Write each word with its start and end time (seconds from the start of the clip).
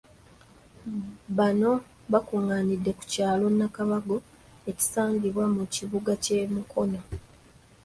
Bano 1.37 1.71
bakungaanidde 2.11 2.91
ku 2.97 3.03
kyalo 3.13 3.45
Nakabago 3.57 4.17
ekisangibwa 4.69 5.45
mu 5.55 5.63
kibuga 5.73 6.11
ky'e 6.23 6.43
Mukono. 6.53 6.99